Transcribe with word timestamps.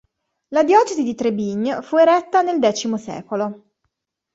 La 0.49 0.63
diocesi 0.63 1.03
di 1.03 1.13
Trebigne 1.13 1.83
fu 1.83 1.95
eretta 1.97 2.41
nel 2.41 2.57
X 2.73 2.91
secolo. 2.95 3.73